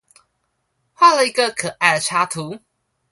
[0.95, 2.57] 畫了一個可愛的插圖